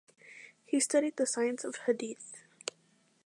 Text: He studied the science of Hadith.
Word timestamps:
He 0.65 0.79
studied 0.79 1.17
the 1.17 1.27
science 1.27 1.63
of 1.63 1.75
Hadith. 1.85 2.37